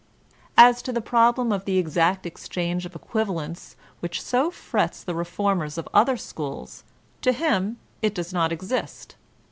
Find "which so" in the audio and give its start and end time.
3.99-4.49